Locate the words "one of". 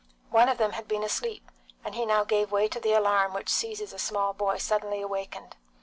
0.31-0.57